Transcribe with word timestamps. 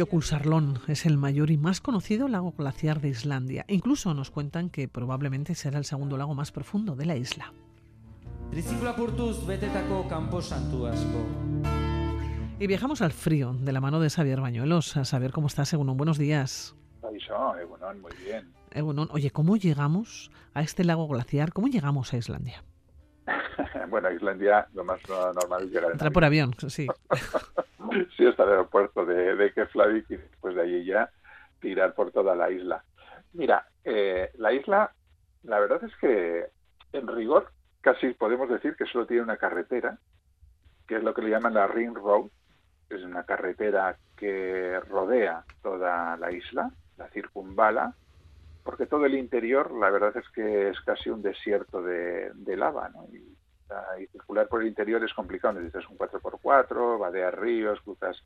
Jökulsárlón 0.00 0.78
es 0.88 1.04
el 1.04 1.18
mayor 1.18 1.50
y 1.50 1.58
más 1.58 1.82
conocido 1.82 2.26
lago 2.26 2.54
glaciar 2.56 3.02
de 3.02 3.10
Islandia. 3.10 3.66
Incluso 3.68 4.14
nos 4.14 4.30
cuentan 4.30 4.70
que 4.70 4.88
probablemente 4.88 5.54
será 5.54 5.76
el 5.76 5.84
segundo 5.84 6.16
lago 6.16 6.34
más 6.34 6.52
profundo 6.52 6.96
de 6.96 7.04
la 7.04 7.16
isla. 7.16 7.52
Y 12.58 12.66
viajamos 12.66 13.02
al 13.02 13.12
frío, 13.12 13.52
de 13.52 13.72
la 13.72 13.82
mano 13.82 14.00
de 14.00 14.08
Xavier 14.08 14.40
Bañuelos. 14.40 14.96
A 14.96 15.04
saber 15.04 15.32
cómo 15.32 15.48
está, 15.48 15.66
según 15.66 15.94
Buenos 15.98 16.16
días. 16.16 16.74
muy 18.00 18.12
bien. 18.24 18.54
oye, 19.10 19.30
¿cómo 19.30 19.58
llegamos 19.58 20.30
a 20.54 20.62
este 20.62 20.82
lago 20.82 21.08
glaciar? 21.08 21.52
¿Cómo 21.52 21.68
llegamos 21.68 22.14
a 22.14 22.16
Islandia? 22.16 22.64
bueno, 23.88 24.08
a 24.08 24.12
Islandia 24.12 24.66
lo 24.74 24.84
más 24.84 25.00
normal 25.08 25.64
es 25.64 25.70
llegar 25.70 25.92
Entrar 25.92 26.12
por 26.12 26.24
avión, 26.24 26.54
sí. 26.68 26.86
sí, 28.16 28.26
hasta 28.26 28.44
el 28.44 28.50
aeropuerto 28.50 29.04
de, 29.04 29.36
de 29.36 29.52
Keflavik 29.52 30.10
y 30.10 30.16
después 30.16 30.54
de 30.54 30.62
allí 30.62 30.84
ya 30.84 31.10
tirar 31.60 31.94
por 31.94 32.10
toda 32.10 32.34
la 32.34 32.50
isla. 32.50 32.82
Mira, 33.32 33.66
eh, 33.84 34.30
la 34.38 34.52
isla, 34.52 34.92
la 35.44 35.60
verdad 35.60 35.82
es 35.84 35.94
que 35.96 36.46
en 36.92 37.06
rigor 37.06 37.52
casi 37.80 38.12
podemos 38.14 38.48
decir 38.48 38.76
que 38.76 38.86
solo 38.86 39.06
tiene 39.06 39.22
una 39.22 39.36
carretera, 39.36 39.98
que 40.86 40.96
es 40.96 41.02
lo 41.02 41.14
que 41.14 41.22
le 41.22 41.30
llaman 41.30 41.54
la 41.54 41.66
Ring 41.66 41.94
Road, 41.94 42.26
es 42.88 43.02
una 43.02 43.24
carretera 43.24 43.96
que 44.16 44.80
rodea 44.80 45.44
toda 45.62 46.16
la 46.16 46.32
isla, 46.32 46.70
la 46.96 47.08
circunvala, 47.10 47.94
porque 48.64 48.86
todo 48.86 49.06
el 49.06 49.14
interior, 49.14 49.72
la 49.72 49.90
verdad 49.90 50.16
es 50.16 50.28
que 50.30 50.68
es 50.68 50.80
casi 50.80 51.08
un 51.08 51.22
desierto 51.22 51.82
de, 51.82 52.32
lava, 52.56 52.88
¿no? 52.90 53.06
y 53.12 53.36
circular 54.12 54.48
por 54.48 54.62
el 54.62 54.68
interior 54.68 55.02
es 55.04 55.12
complicado. 55.14 55.54
Necesitas 55.54 55.88
un 55.88 55.98
4x4, 55.98 56.98
vadeas 56.98 57.34
ríos, 57.34 57.80
cruzas 57.80 58.22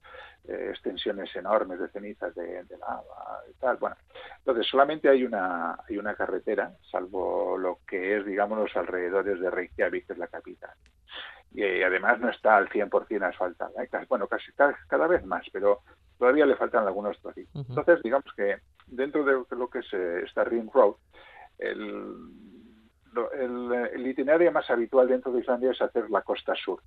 eh, 0.49 0.69
extensiones 0.71 1.35
enormes 1.37 1.81
de 1.81 1.89
cenizas 1.89 2.35
de, 2.35 2.65
lava 2.79 3.43
y 3.51 3.55
tal. 3.55 3.77
Bueno, 3.77 3.97
entonces 4.39 4.67
solamente 4.67 5.09
hay 5.09 5.25
una, 5.25 5.79
hay 5.89 5.97
una 5.97 6.15
carretera, 6.15 6.73
salvo 6.91 7.57
lo 7.59 7.81
que 7.87 8.17
es, 8.17 8.27
digamos, 8.27 8.59
los 8.59 8.77
alrededores 8.77 9.41
de 9.41 9.51
Reykjavik, 9.51 10.07
que 10.07 10.13
es 10.13 10.19
la 10.19 10.29
capital. 10.29 10.75
Y, 11.53 11.63
eh, 11.63 11.85
además 11.85 12.19
no 12.21 12.31
está 12.31 12.57
al 12.57 12.69
100% 12.69 13.23
asfaltada. 13.23 13.83
¿eh? 13.83 13.89
Bueno, 14.09 14.27
casi 14.27 14.53
cada, 14.53 15.07
vez 15.07 15.25
más, 15.25 15.47
pero 15.53 15.83
todavía 16.19 16.47
le 16.47 16.57
faltan 16.57 16.87
algunos 16.87 17.21
trocitos. 17.21 17.67
Entonces, 17.69 18.03
digamos 18.03 18.33
que 18.37 18.59
dentro 18.87 19.25
de 19.25 19.57
lo 19.57 19.69
que 19.69 19.81
es 19.81 19.93
esta 19.93 20.45
Ring 20.45 20.71
Road, 20.73 20.97
el 21.59 22.54
el, 23.33 24.07
itinerario 24.07 24.53
más 24.53 24.69
habitual 24.71 25.09
dentro 25.09 25.33
de 25.33 25.41
Islandia 25.41 25.71
es 25.71 25.81
hacer 25.81 26.11
la 26.11 26.23
costa 26.23 26.55
sur, 26.55 26.81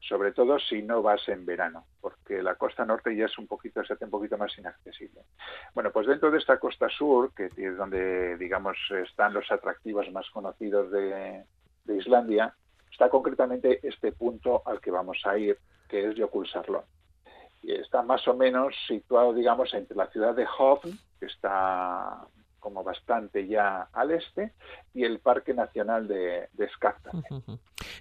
sobre 0.00 0.32
todo 0.32 0.58
si 0.58 0.82
no 0.82 1.02
vas 1.02 1.28
en 1.28 1.44
verano, 1.44 1.86
porque 2.00 2.42
la 2.42 2.54
costa 2.54 2.84
norte 2.84 3.14
ya 3.16 3.26
es 3.26 3.38
un 3.38 3.46
poquito, 3.46 3.84
se 3.84 3.92
hace 3.92 4.04
un 4.04 4.10
poquito 4.10 4.38
más 4.38 4.56
inaccesible. 4.58 5.22
Bueno, 5.74 5.90
pues 5.90 6.06
dentro 6.06 6.30
de 6.30 6.38
esta 6.38 6.58
costa 6.58 6.88
sur, 6.88 7.32
que 7.34 7.46
es 7.56 7.76
donde, 7.76 8.36
digamos, 8.36 8.76
están 8.90 9.34
los 9.34 9.50
atractivos 9.50 10.10
más 10.12 10.28
conocidos 10.30 10.90
de, 10.90 11.44
Islandia, 11.88 12.52
está 12.90 13.08
concretamente 13.08 13.80
este 13.86 14.10
punto 14.12 14.62
al 14.66 14.80
que 14.80 14.90
vamos 14.90 15.20
a 15.24 15.38
ir, 15.38 15.56
que 15.88 16.08
es 16.08 16.16
Jökulsárlón. 16.16 16.82
Y 17.62 17.72
está 17.72 18.02
más 18.02 18.26
o 18.26 18.34
menos 18.34 18.74
situado, 18.86 19.32
digamos, 19.32 19.72
entre 19.72 19.96
la 19.96 20.08
ciudad 20.08 20.34
de 20.34 20.46
Hofn, 20.58 20.90
que 21.20 21.26
está 21.26 22.26
como 22.66 22.82
bastante 22.82 23.46
ya 23.46 23.82
al 23.92 24.10
este, 24.10 24.52
y 24.92 25.04
el 25.04 25.20
Parque 25.20 25.54
Nacional 25.54 26.08
de, 26.08 26.48
de 26.52 26.68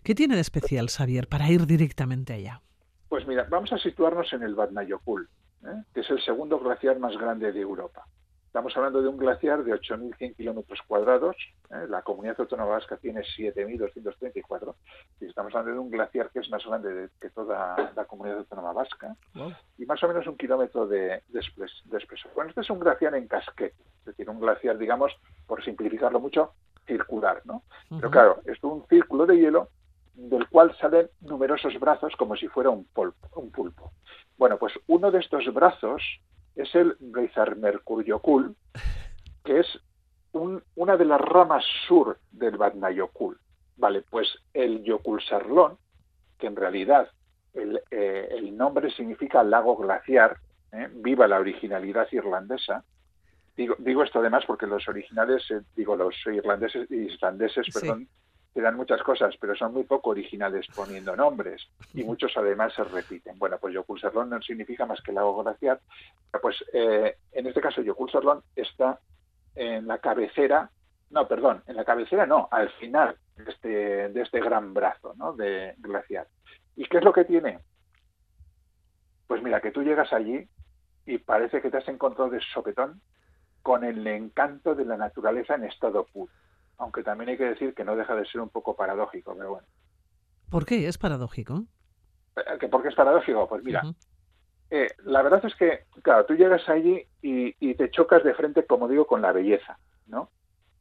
¿Qué 0.04 0.16
tiene 0.16 0.34
de 0.34 0.42
especial, 0.42 0.90
Xavier, 0.90 1.28
para 1.28 1.48
ir 1.52 1.68
directamente 1.68 2.34
allá? 2.34 2.64
Pues 3.08 3.28
mira, 3.28 3.46
vamos 3.48 3.72
a 3.74 3.78
situarnos 3.78 4.34
en 4.34 4.42
el 4.42 4.56
Vatnajökull, 4.56 5.30
¿eh? 5.68 5.84
que 5.94 6.00
es 6.00 6.10
el 6.10 6.20
segundo 6.20 6.58
glaciar 6.58 6.98
más 6.98 7.16
grande 7.16 7.52
de 7.52 7.62
Europa. 7.62 8.08
Estamos 8.48 8.76
hablando 8.78 9.02
de 9.02 9.10
un 9.10 9.18
glaciar 9.18 9.66
de 9.66 9.74
8.100 9.74 10.38
kilómetros 10.38 10.80
cuadrados. 10.88 11.36
¿eh? 11.70 11.88
La 11.90 12.04
comunidad 12.04 12.40
autónoma 12.40 12.72
vasca 12.72 12.96
tiene 12.96 13.20
7.234. 13.20 14.74
Y 15.20 15.26
estamos 15.26 15.54
hablando 15.54 15.74
de 15.74 15.80
un 15.80 15.92
glaciar 15.92 16.30
que 16.32 16.40
es 16.40 16.50
más 16.50 16.66
grande 16.66 17.10
que 17.20 17.30
toda 17.32 17.92
la 17.94 18.06
comunidad 18.06 18.38
autónoma 18.38 18.72
vasca. 18.72 19.14
Y 19.78 19.86
más 19.86 20.02
o 20.02 20.08
menos 20.08 20.26
un 20.26 20.38
kilómetro 20.38 20.88
de, 20.88 21.22
de, 21.28 21.40
espesor. 21.98 22.32
Bueno, 22.34 22.50
este 22.52 22.62
es 22.62 22.70
un 22.70 22.80
glaciar 22.80 23.14
en 23.16 23.28
casquete. 23.28 23.76
Es 24.06 24.18
decir, 24.18 24.30
un 24.30 24.40
glaciar, 24.40 24.78
digamos, 24.78 25.12
por 25.48 25.64
simplificarlo 25.64 26.20
mucho, 26.20 26.54
circular. 26.86 27.42
¿no? 27.46 27.64
Pero 27.90 28.12
claro, 28.12 28.42
es 28.46 28.64
un 28.64 28.86
círculo 28.88 29.26
de 29.26 29.38
hielo 29.38 29.70
del 30.14 30.48
cual 30.48 30.76
salen 30.78 31.10
numerosos 31.22 31.78
brazos 31.80 32.16
como 32.16 32.36
si 32.36 32.48
fuera 32.48 32.70
un, 32.70 32.88
un 33.36 33.52
pulpo. 33.52 33.92
Bueno, 34.38 34.58
pues 34.58 34.74
uno 34.88 35.12
de 35.12 35.20
estos 35.20 35.52
brazos 35.54 36.02
es 36.56 36.74
el 36.76 36.96
Mercuriokul, 37.58 38.56
que 39.44 39.60
es 39.60 39.80
una 40.32 40.98
de 40.98 41.06
las 41.06 41.22
ramas 41.22 41.64
sur 41.88 42.20
del 42.32 42.58
Vatnajökull. 42.58 43.40
Vale, 43.78 44.04
pues 44.04 44.28
el 44.54 44.84
Jökulsárlón, 44.86 45.78
que 46.38 46.48
en 46.48 46.56
realidad 46.56 47.10
el, 47.54 47.82
eh, 47.92 48.52
nombre 48.54 48.90
significa 48.92 49.44
lago 49.44 49.76
glaciar, 49.78 50.38
¿eh? 50.72 50.90
viva 50.94 51.28
la 51.28 51.40
originalidad 51.40 52.08
irlandesa. 52.12 52.84
Digo, 53.56 53.76
digo 53.80 54.04
esto 54.04 54.20
además 54.20 54.44
porque 54.46 54.68
los 54.68 54.88
originales, 54.88 55.50
eh, 55.52 55.62
digo 55.76 55.96
los 55.96 56.16
irlandeses, 56.26 56.90
islandeses, 56.92 57.68
perdón, 57.74 58.08
te 58.54 58.62
dan 58.62 58.76
muchas 58.76 59.02
cosas, 59.04 59.36
pero 59.40 59.56
son 59.56 59.74
muy 59.74 59.84
poco 59.84 60.12
originales 60.12 60.66
poniendo 60.74 61.16
nombres 61.16 61.68
y 61.94 62.04
muchos 62.04 62.32
además 62.38 62.74
se 62.74 62.84
repiten. 62.86 63.38
Bueno, 63.38 63.58
pues 63.60 63.74
Yokulsarlón 63.74 64.30
no 64.30 64.42
significa 64.42 64.86
más 64.86 65.02
que 65.02 65.12
lago 65.12 65.44
glaciar. 65.44 65.80
Pues 66.42 66.64
eh, 66.72 67.18
en 67.34 67.48
este 67.48 67.62
caso 67.62 67.82
Yokulsarlón 67.82 68.44
está 68.56 69.00
en 69.56 69.88
la 69.88 69.98
cabecera, 70.00 70.70
no, 71.10 71.28
perdón, 71.28 71.64
en 71.68 71.76
la 71.76 71.86
cabecera 71.86 72.26
no, 72.26 72.48
al 72.52 72.70
final 72.72 73.18
de 73.36 73.52
este, 73.52 74.10
de 74.10 74.22
este 74.22 74.40
gran 74.40 74.74
brazo 74.74 75.14
¿no? 75.16 75.34
de 75.34 75.76
glaciar. 75.78 76.28
¿Y 76.76 76.86
qué 76.86 76.98
es 76.98 77.04
lo 77.04 77.14
que 77.14 77.26
tiene? 77.26 77.60
Pues 79.28 79.42
mira, 79.42 79.62
que 79.62 79.72
tú 79.72 79.82
llegas 79.84 80.12
allí 80.14 80.48
y 81.06 81.18
parece 81.18 81.62
que 81.62 81.70
te 81.70 81.78
has 81.78 81.88
encontrado 81.88 82.30
de 82.30 82.42
sopetón 82.54 83.02
con 83.66 83.84
el 83.84 84.06
encanto 84.06 84.76
de 84.76 84.86
la 84.86 84.96
naturaleza 84.96 85.56
en 85.56 85.64
estado 85.64 86.06
puro 86.06 86.32
aunque 86.78 87.04
también 87.04 87.30
hay 87.30 87.38
que 87.38 87.46
decir 87.46 87.74
que 87.74 87.86
no 87.86 87.96
deja 87.96 88.16
de 88.16 88.26
ser 88.26 88.42
un 88.42 88.50
poco 88.50 88.76
paradójico, 88.76 89.36
pero 89.36 89.52
bueno. 89.52 89.68
¿Por 90.50 90.66
qué 90.66 90.88
es 90.88 90.98
paradójico? 90.98 91.64
Eh, 92.36 92.68
¿Por 92.68 92.82
qué 92.82 92.90
es 92.90 92.96
paradójico? 92.96 93.48
Pues 93.48 93.64
mira, 93.64 93.82
eh, 94.70 94.90
la 95.06 95.22
verdad 95.22 95.44
es 95.46 95.56
que, 95.56 95.86
claro, 96.02 96.26
tú 96.26 96.34
llegas 96.34 96.68
allí 96.68 97.08
y, 97.22 97.56
y, 97.60 97.76
te 97.76 97.90
chocas 97.92 98.24
de 98.24 98.34
frente, 98.34 98.66
como 98.66 98.88
digo, 98.88 99.08
con 99.08 99.22
la 99.22 99.32
belleza, 99.32 99.80
¿no? 100.08 100.30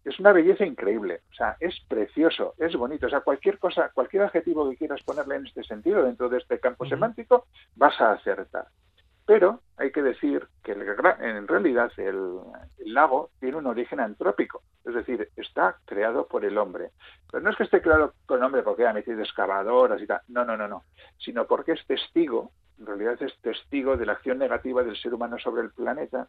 Es 0.04 0.18
una 0.18 0.32
belleza 0.32 0.66
increíble, 0.66 1.22
o 1.30 1.34
sea, 1.34 1.56
es 1.60 1.74
precioso, 1.88 2.54
es 2.58 2.74
bonito, 2.76 3.06
o 3.06 3.10
sea, 3.10 3.20
cualquier 3.20 3.58
cosa, 3.58 3.90
cualquier 3.94 4.24
adjetivo 4.24 4.68
que 4.68 4.76
quieras 4.76 5.02
ponerle 5.02 5.36
en 5.36 5.46
este 5.46 5.64
sentido, 5.64 6.02
dentro 6.02 6.28
de 6.28 6.38
este 6.38 6.60
campo 6.60 6.84
semántico, 6.86 7.46
vas 7.76 7.98
a 8.00 8.12
acertar. 8.12 8.66
Pero 9.26 9.60
hay 9.76 9.90
que 9.90 10.02
decir 10.02 10.46
que 10.62 10.72
en 10.72 11.48
realidad 11.48 11.90
el, 11.96 12.40
lago 12.84 13.30
tiene 13.40 13.56
un 13.56 13.66
origen 13.66 14.00
antrópico, 14.00 14.62
es 14.84 14.94
decir, 14.94 15.30
está 15.36 15.78
creado 15.86 16.26
por 16.26 16.44
el 16.44 16.58
hombre. 16.58 16.90
Pero 17.30 17.42
no 17.42 17.50
es 17.50 17.56
que 17.56 17.64
esté 17.64 17.80
creado 17.80 18.12
por 18.26 18.38
el 18.38 18.44
hombre 18.44 18.62
porque 18.62 18.86
ha 18.86 18.92
metido 18.92 19.20
excavadoras 19.20 20.00
y 20.02 20.06
tal, 20.06 20.20
no, 20.28 20.44
no, 20.44 20.56
no, 20.56 20.68
no, 20.68 20.84
sino 21.18 21.46
porque 21.46 21.72
es 21.72 21.86
testigo, 21.86 22.52
en 22.78 22.86
realidad 22.86 23.20
es 23.22 23.32
testigo 23.40 23.96
de 23.96 24.06
la 24.06 24.12
acción 24.12 24.38
negativa 24.38 24.82
del 24.82 24.96
ser 24.96 25.14
humano 25.14 25.38
sobre 25.38 25.62
el 25.62 25.70
planeta, 25.70 26.28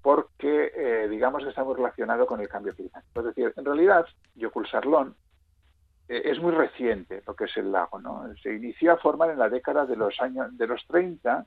porque, 0.00 0.70
eh, 0.76 1.08
digamos, 1.08 1.44
está 1.44 1.64
muy 1.64 1.74
relacionado 1.74 2.26
con 2.26 2.40
el 2.40 2.48
cambio 2.48 2.74
climático. 2.74 3.20
Es 3.20 3.26
decir, 3.26 3.52
en 3.56 3.64
realidad, 3.64 4.06
Yokulsarlón 4.34 5.16
eh, 6.08 6.22
es 6.26 6.38
muy 6.40 6.52
reciente 6.52 7.22
lo 7.26 7.34
que 7.34 7.44
es 7.44 7.56
el 7.56 7.72
lago, 7.72 7.98
¿no? 7.98 8.24
Se 8.42 8.52
inició 8.52 8.92
a 8.92 8.98
formar 8.98 9.30
en 9.30 9.38
la 9.38 9.48
década 9.48 9.86
de 9.86 9.96
los 9.96 10.20
años 10.20 10.56
de 10.56 10.66
los 10.66 10.86
30 10.86 11.46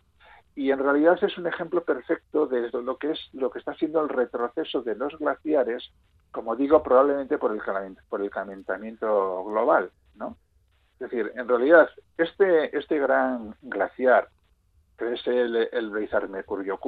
y 0.58 0.72
en 0.72 0.80
realidad 0.80 1.24
es 1.24 1.38
un 1.38 1.46
ejemplo 1.46 1.84
perfecto 1.84 2.48
de 2.48 2.72
lo 2.72 2.98
que 2.98 3.12
es 3.12 3.30
lo 3.34 3.52
que 3.52 3.60
está 3.60 3.76
siendo 3.76 4.02
el 4.02 4.10
retroceso 4.10 4.82
de 4.82 4.96
los 4.96 5.16
glaciares, 5.20 5.92
como 6.32 6.56
digo, 6.56 6.82
probablemente 6.82 7.38
por 7.38 7.52
el 7.52 7.62
por 8.10 8.24
el 8.24 8.32
calentamiento 8.32 9.44
global, 9.44 9.92
¿no? 10.16 10.36
Es 10.94 11.12
decir, 11.12 11.32
en 11.36 11.48
realidad 11.48 11.88
este 12.18 12.76
este 12.76 12.98
gran 12.98 13.56
glaciar 13.62 14.30
que 14.98 15.14
es 15.14 15.28
el, 15.28 15.70
el 15.72 15.92
Mercurio 16.28 16.80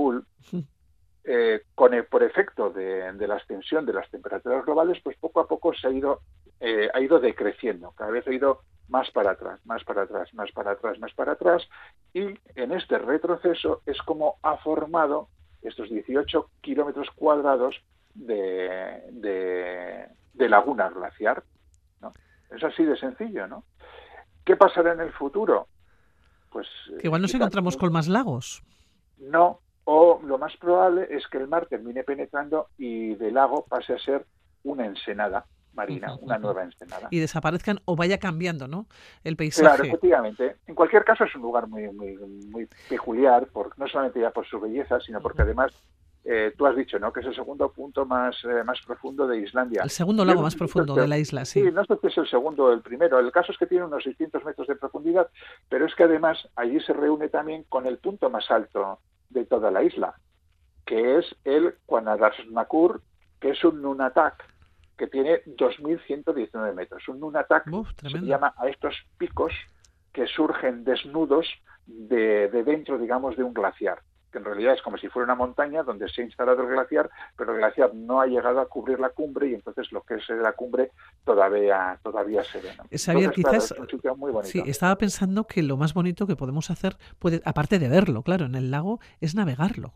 eh, 1.24 1.62
con 1.75 1.92
por 2.10 2.24
efecto 2.24 2.71
de, 2.71 3.13
la 3.27 3.38
extensión 3.38 3.86
de 3.86 3.94
las 3.94 4.10
temperaturas 4.10 4.66
globales, 4.66 5.00
pues 5.04 5.16
poco 5.18 5.42
a 5.42 5.48
poco 5.48 5.75
se 5.75 5.86
ha 5.86 5.92
ido 5.92 6.21
eh, 6.60 6.89
ha 6.92 7.00
ido 7.00 7.19
decreciendo, 7.19 7.92
cada 7.92 8.10
vez 8.10 8.27
ha 8.27 8.33
ido 8.33 8.63
más 8.89 9.09
para 9.12 9.31
atrás, 9.31 9.59
más 9.65 9.83
para 9.83 10.03
atrás, 10.03 10.33
más 10.33 10.51
para 10.51 10.71
atrás, 10.71 11.00
más 11.00 11.13
para 11.13 11.33
atrás, 11.33 11.68
y 12.13 12.21
en 12.56 12.71
este 12.71 12.97
retroceso 12.97 13.81
es 13.86 14.01
como 14.01 14.36
ha 14.41 14.57
formado 14.57 15.30
estos 15.62 15.89
18 15.89 16.50
kilómetros 16.62 17.09
cuadrados 17.15 17.75
de, 18.15 19.03
de, 20.33 20.50
laguna 20.50 20.89
glaciar. 20.89 21.44
¿no? 22.01 22.12
Es 22.50 22.63
así 22.63 22.83
de 22.83 22.97
sencillo, 22.97 23.45
¿no? 23.47 23.63
¿Qué 24.44 24.56
pasará 24.56 24.94
en 24.94 25.01
el 25.01 25.12
futuro? 25.12 25.68
pues... 26.51 26.68
Que 27.00 27.07
igual 27.07 27.21
nos 27.21 27.33
encontramos 27.33 27.77
con 27.77 27.92
más 27.94 28.07
lagos. 28.07 28.63
No, 29.19 29.59
o 29.83 30.19
lo 30.24 30.38
más 30.38 30.56
probable 30.57 31.07
es 31.09 31.27
que 31.27 31.38
el 31.38 31.47
mar 31.47 31.68
termine 31.68 32.03
penetrando 32.03 32.68
y 32.77 33.15
del 33.15 33.35
lago 33.35 33.65
pase 33.68 33.94
a 33.94 34.00
ser 34.00 34.25
una 34.63 34.85
ensenada 34.85 35.45
marina, 35.74 36.16
una 36.21 36.38
nueva 36.38 36.63
ensenada. 36.63 37.07
Y 37.12 37.19
desaparezcan 37.19 37.80
o 37.86 37.95
vaya 37.95 38.18
cambiando, 38.18 38.68
¿no? 38.68 38.88
El 39.24 39.36
paisaje. 39.36 39.68
Claro, 39.68 39.83
efectivamente. 39.83 40.57
En 40.68 40.75
cualquier 40.75 41.04
caso 41.04 41.24
es 41.24 41.36
un 41.36 41.42
lugar 41.42 41.68
muy, 41.68 41.89
muy, 41.92 42.18
muy 42.18 42.68
peculiar, 42.88 43.48
por, 43.48 43.77
no 43.77 43.88
solamente 43.88 44.19
ya 44.19 44.31
por 44.31 44.48
su 44.48 44.60
belleza, 44.60 45.00
sino 45.00 45.21
porque 45.21 45.42
además 45.42 45.71
eh, 46.25 46.54
tú 46.57 46.66
has 46.66 46.75
dicho, 46.75 47.00
¿no? 47.00 47.13
Que 47.13 47.21
es 47.21 47.25
el 47.25 47.36
segundo 47.36 47.71
punto 47.71 48.06
más, 48.06 48.36
eh, 48.44 48.63
más 48.63 48.80
profundo 48.86 49.25
de 49.25 49.39
Islandia. 49.39 49.81
El 49.83 49.89
segundo 49.89 50.25
lago 50.25 50.42
más 50.42 50.56
profundo 50.56 50.94
de 50.95 51.07
la 51.07 51.18
isla, 51.18 51.45
sí. 51.45 51.62
Sí, 51.62 51.71
no 51.71 51.86
sé 51.86 51.98
si 52.01 52.07
es 52.07 52.18
el 52.18 52.30
segundo 52.30 52.66
o 52.66 52.74
el 52.74 52.81
primero. 52.81 53.19
El 53.19 53.31
caso 53.31 53.51
es 53.51 53.57
que 53.57 53.66
tiene 53.66 53.86
unos 53.86 54.04
600 54.04 54.44
metros 54.44 54.68
de 54.68 54.75
profundidad, 54.75 55.30
pero 55.69 55.86
es 55.86 55.95
que 55.95 56.04
además 56.04 56.38
allí 56.56 56.80
se 56.81 56.94
reúne 56.94 57.30
también 57.30 57.63
con 57.69 57.86
el 57.88 57.98
punto 57.98 58.30
más 58.30 58.51
alto 58.51 59.00
de 59.30 59.45
toda 59.45 59.71
la 59.71 59.81
isla, 59.81 60.16
que 60.86 61.19
es 61.19 61.25
el 61.45 61.75
Kuanadarsnakur, 61.86 63.01
que 63.39 63.51
es 63.51 63.63
un 63.63 63.81
nunatak, 63.81 64.44
que 64.99 65.07
tiene 65.07 65.41
2.119 65.45 66.73
metros. 66.75 67.07
Un 67.07 67.21
nunatak 67.21 67.65
se 68.01 68.19
llama 68.19 68.53
a 68.57 68.67
estos 68.67 68.95
picos 69.17 69.53
que 70.11 70.27
surgen 70.27 70.83
desnudos 70.83 71.47
de, 71.87 72.49
de 72.49 72.63
dentro, 72.63 72.99
digamos, 72.99 73.37
de 73.37 73.43
un 73.43 73.53
glaciar 73.53 73.99
que 74.31 74.37
en 74.37 74.45
realidad 74.45 74.75
es 74.75 74.81
como 74.83 74.97
si 74.97 75.07
fuera 75.07 75.23
una 75.25 75.33
montaña 75.33 75.81
donde 75.81 76.07
se 76.07 76.21
ha 76.21 76.25
instalado 76.25 76.61
el 76.61 76.69
glaciar, 76.69 77.09
pero 77.35 77.53
el 77.53 77.57
glaciar 77.57 77.95
no 77.95 78.21
ha 78.21 78.27
llegado 78.27 78.59
a 78.59 78.67
cubrir 78.67 78.99
la 78.99 79.09
cumbre 79.09 79.49
y 79.49 79.55
entonces 79.55 79.91
lo 79.91 80.01
que 80.03 80.15
es 80.15 80.29
la 80.29 80.53
cumbre 80.53 80.91
todavía 81.25 81.99
todavía 82.03 82.43
se 82.43 82.61
ve. 82.61 82.69
¿no? 82.77 82.83
quizás 83.31 83.73
sí, 84.43 84.61
estaba 84.65 84.95
pensando 84.97 85.47
que 85.47 85.63
lo 85.63 85.77
más 85.77 85.95
bonito 85.95 86.27
que 86.27 86.35
podemos 86.35 86.69
hacer, 86.69 86.95
puede, 87.17 87.41
aparte 87.43 87.79
de 87.79 87.89
verlo, 87.89 88.21
claro, 88.21 88.45
en 88.45 88.53
el 88.53 88.69
lago, 88.69 88.99
es 89.19 89.33
navegarlo. 89.33 89.93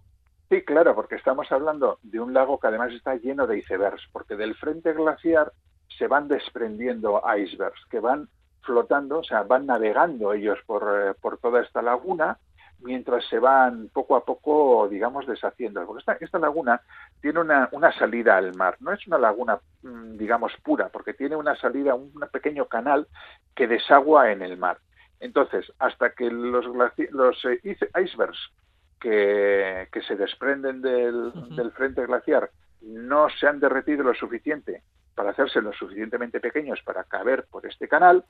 Sí, 0.53 0.61
claro, 0.61 0.93
porque 0.93 1.15
estamos 1.15 1.51
hablando 1.51 1.97
de 2.03 2.19
un 2.19 2.31
lago 2.31 2.59
que 2.59 2.67
además 2.67 2.93
está 2.93 3.15
lleno 3.15 3.47
de 3.47 3.57
icebergs, 3.57 4.07
porque 4.11 4.35
del 4.35 4.53
frente 4.53 4.93
glaciar 4.93 5.51
se 5.97 6.05
van 6.05 6.27
desprendiendo 6.27 7.23
icebergs 7.35 7.83
que 7.89 7.99
van 7.99 8.29
flotando, 8.61 9.17
o 9.17 9.23
sea, 9.23 9.41
van 9.41 9.65
navegando 9.65 10.31
ellos 10.31 10.59
por, 10.67 10.83
eh, 10.83 11.15
por 11.19 11.39
toda 11.39 11.63
esta 11.63 11.81
laguna 11.81 12.37
mientras 12.81 13.25
se 13.29 13.39
van 13.39 13.89
poco 13.91 14.15
a 14.15 14.23
poco, 14.23 14.87
digamos, 14.87 15.25
deshaciendo. 15.25 15.83
Porque 15.87 16.03
esta, 16.19 16.37
laguna 16.37 16.79
tiene 17.19 17.39
una, 17.39 17.67
una, 17.71 17.91
salida 17.91 18.37
al 18.37 18.53
mar, 18.53 18.77
no 18.79 18.93
es 18.93 19.07
una 19.07 19.17
laguna, 19.17 19.57
mm, 19.81 20.17
digamos, 20.17 20.53
pura, 20.63 20.89
porque 20.89 21.15
tiene 21.15 21.35
una 21.35 21.55
salida, 21.55 21.95
un 21.95 22.13
pequeño 22.31 22.67
canal 22.67 23.07
que 23.55 23.65
desagua 23.65 24.31
en 24.31 24.43
el 24.43 24.57
mar. 24.57 24.77
Entonces, 25.19 25.73
hasta 25.79 26.11
que 26.11 26.29
los, 26.29 26.67
los 27.09 27.43
eh, 27.45 27.59
icebergs 27.99 28.51
que, 29.03 29.89
que, 29.91 30.01
se 30.01 30.15
desprenden 30.15 30.81
del, 30.81 31.33
del 31.57 31.71
frente 31.73 32.05
glaciar 32.05 32.49
no 32.81 33.27
se 33.29 33.47
han 33.47 33.59
derretido 33.59 34.03
lo 34.03 34.13
suficiente 34.15 34.81
para 35.13 35.31
hacerse 35.31 35.61
lo 35.61 35.73
suficientemente 35.73 36.39
pequeños 36.39 36.81
para 36.83 37.03
caber 37.03 37.45
por 37.51 37.65
este 37.65 37.87
canal, 37.87 38.23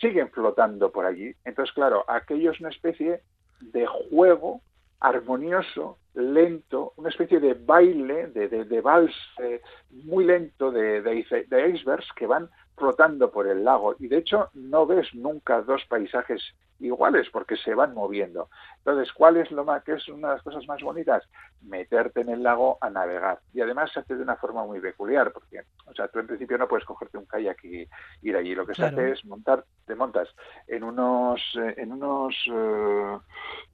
siguen 0.00 0.30
flotando 0.30 0.92
por 0.92 1.06
allí. 1.06 1.34
Entonces, 1.44 1.74
claro, 1.74 2.04
aquello 2.06 2.52
es 2.52 2.60
una 2.60 2.68
especie 2.68 3.22
de 3.60 3.86
juego 3.86 4.60
armonioso, 5.00 5.98
lento, 6.14 6.92
una 6.96 7.08
especie 7.08 7.40
de 7.40 7.54
baile, 7.54 8.26
de, 8.28 8.48
de, 8.48 8.80
vals 8.80 9.14
eh, 9.42 9.62
muy 9.90 10.24
lento 10.24 10.70
de, 10.70 11.00
de, 11.00 11.68
icebergs 11.70 12.12
que 12.14 12.26
van 12.26 12.50
flotando 12.76 13.30
por 13.30 13.46
el 13.46 13.64
lago. 13.64 13.96
Y 13.98 14.08
de 14.08 14.18
hecho 14.18 14.50
no 14.54 14.86
ves 14.86 15.08
nunca 15.14 15.62
dos 15.62 15.84
paisajes 15.88 16.42
iguales 16.80 17.28
porque 17.32 17.56
se 17.56 17.74
van 17.74 17.94
moviendo. 17.94 18.48
Entonces, 18.78 19.12
¿cuál 19.12 19.36
es 19.36 19.50
lo 19.50 19.64
más 19.64 19.82
que 19.84 19.92
es 19.92 20.08
una 20.08 20.28
de 20.28 20.34
las 20.34 20.42
cosas 20.42 20.66
más 20.66 20.80
bonitas? 20.82 21.24
Meterte 21.62 22.20
en 22.20 22.28
el 22.28 22.42
lago 22.42 22.78
a 22.80 22.88
navegar. 22.90 23.40
Y 23.52 23.60
además 23.60 23.90
se 23.92 24.00
hace 24.00 24.16
de 24.16 24.22
una 24.22 24.36
forma 24.36 24.64
muy 24.64 24.80
peculiar, 24.80 25.32
porque, 25.32 25.62
o 25.86 25.94
sea, 25.94 26.08
tú 26.08 26.20
en 26.20 26.26
principio 26.26 26.56
no 26.58 26.68
puedes 26.68 26.84
cogerte 26.86 27.18
un 27.18 27.26
kayak 27.26 27.62
y 27.64 27.88
ir 28.22 28.36
allí. 28.36 28.54
Lo 28.54 28.66
que 28.66 28.74
se 28.74 28.84
hace 28.84 29.12
es 29.12 29.24
montar, 29.24 29.64
te 29.86 29.94
montas 29.94 30.28
en 30.66 30.84
unos, 30.84 31.40
eh, 31.60 31.74
en 31.78 31.92
unos, 31.92 32.34
eh, 32.50 33.18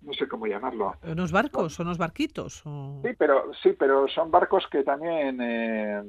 no 0.03 0.13
sé 0.13 0.27
cómo 0.29 0.47
llamarlo. 0.47 0.95
¿Unos 1.03 1.33
barcos 1.33 1.79
o 1.79 1.83
unos 1.83 1.99
barquitos? 1.99 2.63
Sí, 3.03 3.11
pero 3.19 3.53
sí, 3.63 3.75
pero 3.79 4.09
son 4.09 4.31
barcos 4.31 4.67
que 4.71 4.83
también 4.83 5.41
eh, 5.41 6.03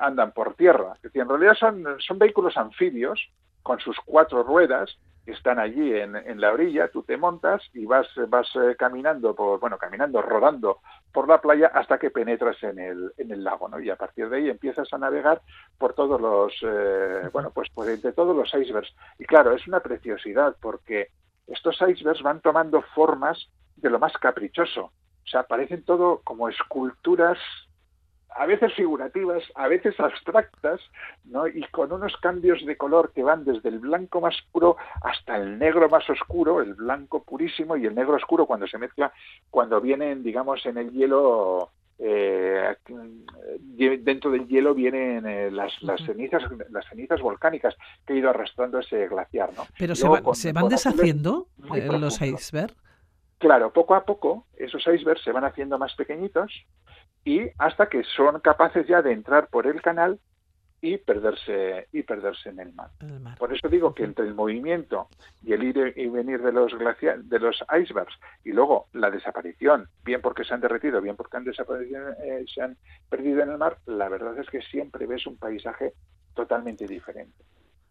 andan 0.00 0.32
por 0.32 0.54
tierra. 0.54 0.92
Es 0.96 1.02
decir, 1.02 1.22
en 1.22 1.28
realidad 1.28 1.54
son, 1.54 1.84
son 1.98 2.18
vehículos 2.18 2.56
anfibios 2.56 3.20
con 3.62 3.80
sus 3.80 3.96
cuatro 4.04 4.44
ruedas 4.44 4.96
están 5.32 5.58
allí 5.58 5.94
en, 5.94 6.16
en, 6.16 6.40
la 6.40 6.52
orilla, 6.52 6.88
tú 6.88 7.02
te 7.02 7.16
montas 7.16 7.62
y 7.74 7.84
vas, 7.84 8.06
vas 8.28 8.48
eh, 8.56 8.76
caminando, 8.78 9.34
por, 9.34 9.58
bueno, 9.58 9.76
caminando, 9.78 10.22
rodando 10.22 10.80
por 11.12 11.28
la 11.28 11.40
playa 11.40 11.70
hasta 11.74 11.98
que 11.98 12.10
penetras 12.10 12.62
en 12.62 12.78
el, 12.78 13.12
en 13.18 13.32
el 13.32 13.42
lago, 13.42 13.68
¿no? 13.68 13.80
Y 13.80 13.90
a 13.90 13.96
partir 13.96 14.28
de 14.28 14.36
ahí 14.36 14.50
empiezas 14.50 14.92
a 14.92 14.98
navegar 14.98 15.42
por 15.78 15.94
todos 15.94 16.20
los, 16.20 16.52
eh, 16.62 17.28
bueno, 17.32 17.50
pues 17.50 17.68
por 17.70 17.88
entre 17.88 18.12
todos 18.12 18.36
los 18.36 18.52
icebergs. 18.54 18.94
Y 19.18 19.24
claro, 19.24 19.52
es 19.52 19.66
una 19.66 19.80
preciosidad 19.80 20.56
porque 20.60 21.08
estos 21.46 21.76
icebergs 21.80 22.22
van 22.22 22.40
tomando 22.40 22.82
formas 22.94 23.48
de 23.76 23.90
lo 23.90 23.98
más 23.98 24.12
caprichoso. 24.14 24.84
O 24.84 25.28
sea, 25.28 25.42
parecen 25.42 25.84
todo 25.84 26.20
como 26.22 26.48
esculturas 26.48 27.38
a 28.34 28.46
veces 28.46 28.74
figurativas, 28.74 29.42
a 29.54 29.68
veces 29.68 29.98
abstractas, 29.98 30.80
¿no? 31.24 31.46
y 31.46 31.62
con 31.70 31.92
unos 31.92 32.16
cambios 32.18 32.64
de 32.64 32.76
color 32.76 33.12
que 33.12 33.22
van 33.22 33.44
desde 33.44 33.68
el 33.68 33.78
blanco 33.78 34.20
más 34.20 34.36
puro 34.52 34.76
hasta 35.02 35.36
el 35.36 35.58
negro 35.58 35.88
más 35.88 36.08
oscuro, 36.10 36.60
el 36.60 36.74
blanco 36.74 37.22
purísimo 37.22 37.76
y 37.76 37.86
el 37.86 37.94
negro 37.94 38.16
oscuro 38.16 38.46
cuando 38.46 38.66
se 38.66 38.78
mezcla, 38.78 39.12
cuando 39.50 39.80
vienen, 39.80 40.22
digamos, 40.22 40.64
en 40.66 40.78
el 40.78 40.90
hielo 40.90 41.70
eh, 41.98 42.76
dentro 44.02 44.30
del 44.30 44.46
hielo 44.46 44.74
vienen 44.74 45.24
eh, 45.26 45.50
las, 45.50 45.72
las, 45.82 45.98
cenizas 46.04 46.42
las 46.70 46.86
cenizas 46.90 47.22
volcánicas 47.22 47.74
que 48.06 48.12
ha 48.12 48.16
ido 48.16 48.28
arrastrando 48.28 48.80
ese 48.80 49.08
glaciar 49.08 49.54
¿no? 49.56 49.64
pero 49.78 49.94
se, 49.94 50.06
se, 50.34 50.52
van 50.52 50.68
deshaciendo 50.68 51.46
eh, 51.74 51.88
los 51.98 52.20
icebergs 52.20 52.76
claro 53.38 53.72
poco 53.72 53.94
a 53.94 54.04
poco 54.04 54.46
esos 54.58 54.86
icebergs 54.86 55.24
se 55.24 55.32
van 55.32 55.44
haciendo 55.44 55.78
más 55.78 55.94
pequeñitos 55.94 56.66
y 57.26 57.50
hasta 57.58 57.88
que 57.88 58.04
son 58.04 58.40
capaces 58.40 58.86
ya 58.86 59.02
de 59.02 59.12
entrar 59.12 59.48
por 59.48 59.66
el 59.66 59.82
canal 59.82 60.20
y 60.80 60.96
perderse 60.98 61.88
y 61.92 62.04
perderse 62.04 62.50
en 62.50 62.60
el 62.60 62.72
mar. 62.72 62.90
Por 63.36 63.52
eso 63.52 63.68
digo 63.68 63.92
que 63.92 64.04
entre 64.04 64.26
el 64.26 64.34
movimiento 64.34 65.08
y 65.42 65.52
el 65.52 65.64
ir 65.64 65.92
y 65.96 66.06
venir 66.06 66.40
de 66.40 66.52
los 66.52 66.72
de 66.78 67.38
los 67.40 67.64
icebergs 67.82 68.14
y 68.44 68.52
luego 68.52 68.86
la 68.92 69.10
desaparición, 69.10 69.88
bien 70.04 70.20
porque 70.20 70.44
se 70.44 70.54
han 70.54 70.60
derretido, 70.60 71.00
bien 71.00 71.16
porque 71.16 71.36
han 71.36 71.44
desaparecido, 71.44 72.10
eh, 72.22 72.44
se 72.46 72.62
han 72.62 72.76
perdido 73.08 73.42
en 73.42 73.50
el 73.50 73.58
mar, 73.58 73.78
la 73.86 74.08
verdad 74.08 74.38
es 74.38 74.48
que 74.48 74.62
siempre 74.62 75.06
ves 75.06 75.26
un 75.26 75.36
paisaje 75.36 75.94
totalmente 76.34 76.86
diferente 76.86 77.44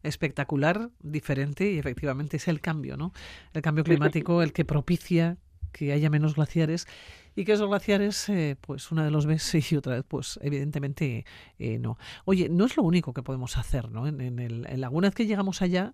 espectacular, 0.04 0.90
diferente 1.02 1.72
y 1.72 1.80
efectivamente 1.80 2.38
es 2.38 2.48
el 2.48 2.62
cambio, 2.62 2.96
¿no? 2.96 3.12
El 3.54 3.64
cambio 3.64 3.84
climático, 3.84 4.44
el 4.44 4.54
que 4.54 4.64
propicia 4.64 5.38
que 5.76 5.92
haya 5.92 6.10
menos 6.10 6.36
glaciares 6.36 6.88
y 7.36 7.44
que 7.44 7.52
esos 7.52 7.68
glaciares, 7.68 8.30
eh, 8.30 8.56
pues 8.62 8.94
una 8.94 9.04
de 9.04 9.12
los 9.12 9.26
ves 9.26 9.54
y 9.72 9.76
otra 9.76 9.96
vez, 9.96 10.06
pues 10.08 10.40
evidentemente 10.42 11.26
eh, 11.60 11.80
no. 11.80 11.98
Oye, 12.24 12.48
no 12.50 12.66
es 12.66 12.78
lo 12.78 12.84
único 12.84 13.14
que 13.14 13.24
podemos 13.24 13.58
hacer, 13.58 13.92
¿no? 13.92 14.08
En, 14.08 14.22
en, 14.22 14.40
el, 14.40 14.66
en 14.70 14.82
la 14.82 14.90
vez 14.90 15.14
que 15.14 15.26
llegamos 15.26 15.62
allá, 15.62 15.94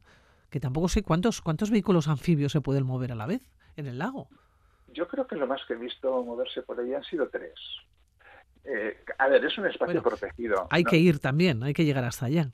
que 0.52 0.60
tampoco 0.60 0.88
sé 0.88 1.02
cuántos, 1.02 1.42
cuántos 1.42 1.72
vehículos 1.72 2.08
anfibios 2.08 2.52
se 2.52 2.62
pueden 2.62 2.86
mover 2.86 3.12
a 3.12 3.16
la 3.16 3.26
vez 3.26 3.42
en 3.76 3.88
el 3.88 3.98
lago. 3.98 4.30
Yo 4.90 5.08
creo 5.08 5.26
que 5.26 5.36
lo 5.36 5.48
más 5.48 5.62
que 5.68 5.74
he 5.74 5.78
visto 5.78 6.24
moverse 6.24 6.62
por 6.62 6.80
allá 6.80 6.98
han 6.98 7.04
sido 7.04 7.28
tres. 7.30 7.54
Eh, 8.64 9.04
a 9.18 9.28
ver, 9.30 9.44
es 9.44 9.58
un 9.58 9.66
espacio 9.66 10.04
protegido. 10.04 10.68
Hay 10.70 10.84
que 10.84 10.98
ir 10.98 11.18
también, 11.18 11.64
hay 11.64 11.74
que 11.74 11.86
llegar 11.86 12.04
hasta 12.04 12.28
allá. 12.28 12.52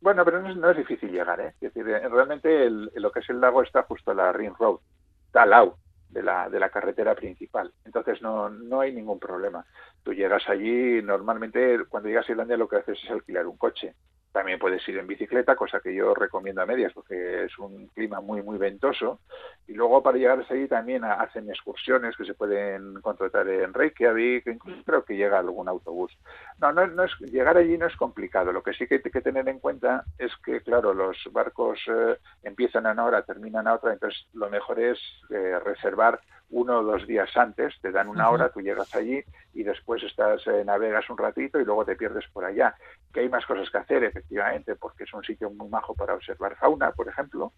Bueno, 0.00 0.24
pero 0.24 0.40
no 0.40 0.48
es, 0.48 0.56
no 0.56 0.70
es 0.70 0.76
difícil 0.76 1.10
llegar, 1.10 1.40
¿eh? 1.40 1.54
Es 1.60 1.74
decir, 1.74 1.84
realmente 1.84 2.66
el, 2.66 2.90
lo 2.94 3.10
que 3.10 3.18
es 3.18 3.28
el 3.28 3.40
lago 3.40 3.62
está 3.62 3.82
justo 3.82 4.12
a 4.12 4.14
la 4.14 4.32
Ring 4.32 4.54
Road, 4.56 4.78
está 5.26 5.42
al 5.42 5.50
lado 5.50 5.78
de 6.10 6.22
la, 6.22 6.48
de 6.48 6.60
la 6.60 6.70
carretera 6.70 7.14
principal. 7.14 7.72
Entonces 7.84 8.22
no, 8.22 8.48
no 8.48 8.80
hay 8.80 8.92
ningún 8.92 9.18
problema. 9.18 9.64
Tú 10.02 10.12
llegas 10.12 10.48
allí, 10.48 11.02
normalmente 11.02 11.84
cuando 11.88 12.08
llegas 12.08 12.28
a 12.28 12.32
Islandia 12.32 12.56
lo 12.56 12.68
que 12.68 12.76
haces 12.76 12.98
es 13.02 13.10
alquilar 13.10 13.46
un 13.46 13.56
coche. 13.56 13.94
También 14.32 14.58
puedes 14.58 14.86
ir 14.88 14.98
en 14.98 15.06
bicicleta, 15.06 15.56
cosa 15.56 15.80
que 15.80 15.94
yo 15.94 16.14
recomiendo 16.14 16.62
a 16.62 16.66
medias 16.66 16.92
porque 16.92 17.44
es 17.44 17.58
un 17.58 17.88
clima 17.88 18.20
muy, 18.20 18.42
muy 18.42 18.58
ventoso. 18.58 19.20
Y 19.66 19.74
luego 19.74 20.02
para 20.02 20.18
llegar 20.18 20.40
hasta 20.40 20.54
allí 20.54 20.68
también 20.68 21.04
hacen 21.04 21.48
excursiones 21.48 22.16
que 22.16 22.24
se 22.24 22.34
pueden 22.34 23.00
contratar 23.00 23.48
en 23.48 23.72
Reykjavik, 23.72 24.46
incluso 24.46 24.82
creo 24.84 25.04
que 25.04 25.16
llega 25.16 25.38
algún 25.38 25.68
autobús. 25.68 26.16
No, 26.60 26.72
no, 26.72 26.86
no 26.86 27.04
es, 27.04 27.12
llegar 27.20 27.56
allí 27.56 27.78
no 27.78 27.86
es 27.86 27.96
complicado. 27.96 28.52
Lo 28.52 28.62
que 28.62 28.74
sí 28.74 28.86
que 28.86 28.96
hay 28.96 29.00
que 29.02 29.20
tener 29.20 29.48
en 29.48 29.58
cuenta 29.58 30.04
es 30.18 30.32
que, 30.44 30.60
claro, 30.60 30.94
los 30.94 31.16
barcos 31.32 31.80
eh, 31.88 32.16
empiezan 32.42 32.86
a 32.86 32.92
una 32.92 33.04
hora, 33.04 33.22
terminan 33.22 33.66
a 33.66 33.74
otra, 33.74 33.92
entonces 33.92 34.26
lo 34.34 34.48
mejor 34.50 34.80
es 34.80 34.98
eh, 35.30 35.58
reservar 35.64 36.20
uno 36.50 36.78
o 36.78 36.82
dos 36.82 37.06
días 37.06 37.34
antes, 37.36 37.74
te 37.80 37.92
dan 37.92 38.08
una 38.08 38.30
hora, 38.30 38.50
tú 38.50 38.60
llegas 38.60 38.94
allí 38.94 39.22
y 39.52 39.62
después 39.62 40.02
estás 40.02 40.46
eh, 40.46 40.64
navegas 40.64 41.08
un 41.10 41.18
ratito 41.18 41.60
y 41.60 41.64
luego 41.64 41.84
te 41.84 41.96
pierdes 41.96 42.24
por 42.32 42.44
allá. 42.44 42.74
Que 43.12 43.20
hay 43.20 43.28
más 43.28 43.44
cosas 43.44 43.70
que 43.70 43.78
hacer, 43.78 44.04
efectivamente, 44.04 44.76
porque 44.76 45.04
es 45.04 45.12
un 45.12 45.24
sitio 45.24 45.50
muy 45.50 45.68
majo 45.68 45.94
para 45.94 46.14
observar 46.14 46.56
fauna, 46.56 46.92
por 46.92 47.08
ejemplo, 47.08 47.52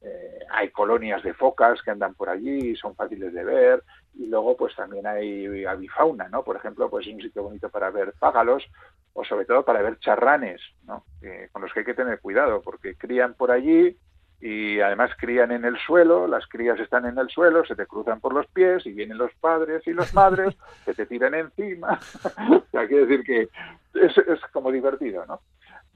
eh, 0.00 0.38
hay 0.50 0.70
colonias 0.70 1.22
de 1.24 1.34
focas 1.34 1.82
que 1.82 1.90
andan 1.90 2.14
por 2.14 2.28
allí, 2.28 2.76
son 2.76 2.94
fáciles 2.94 3.32
de 3.32 3.44
ver, 3.44 3.82
y 4.14 4.26
luego 4.26 4.56
pues 4.56 4.74
también 4.76 5.06
hay 5.06 5.64
avifauna, 5.64 6.28
¿no? 6.28 6.44
Por 6.44 6.56
ejemplo, 6.56 6.88
pues 6.88 7.06
es 7.06 7.14
un 7.14 7.20
sitio 7.20 7.42
bonito 7.42 7.68
para 7.68 7.90
ver 7.90 8.14
págalos 8.18 8.64
o 9.14 9.24
sobre 9.24 9.46
todo 9.46 9.64
para 9.64 9.82
ver 9.82 9.98
charranes, 9.98 10.60
¿no? 10.84 11.04
con 11.50 11.62
los 11.62 11.72
que 11.72 11.80
hay 11.80 11.84
que 11.84 11.94
tener 11.94 12.20
cuidado 12.20 12.62
porque 12.62 12.94
crían 12.94 13.34
por 13.34 13.50
allí 13.50 13.98
y 14.40 14.80
además 14.80 15.10
crían 15.18 15.50
en 15.50 15.64
el 15.64 15.76
suelo, 15.78 16.26
las 16.26 16.46
crías 16.46 16.78
están 16.78 17.06
en 17.06 17.18
el 17.18 17.28
suelo, 17.28 17.64
se 17.64 17.74
te 17.74 17.86
cruzan 17.86 18.20
por 18.20 18.32
los 18.32 18.46
pies 18.46 18.86
y 18.86 18.92
vienen 18.92 19.18
los 19.18 19.32
padres 19.40 19.86
y 19.86 19.92
las 19.92 20.14
madres 20.14 20.56
que 20.84 20.94
te 20.94 21.06
tiran 21.06 21.34
encima. 21.34 21.98
o 22.50 22.64
sea, 22.70 22.86
quiere 22.86 23.06
decir 23.06 23.24
que 23.24 23.48
es, 23.94 24.16
es 24.16 24.40
como 24.52 24.70
divertido, 24.70 25.26
¿no? 25.26 25.40